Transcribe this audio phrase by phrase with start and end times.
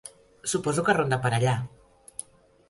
[0.53, 1.53] Suposo que ronda per allà?